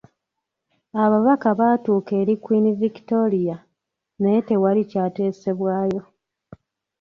Ababaka 1.03 1.47
baatuuka 1.59 2.11
eri 2.21 2.35
Queen 2.43 2.67
Victoria, 2.81 3.55
naye 4.21 4.39
tewali 4.47 4.81
kyateesebwayo. 4.91 6.01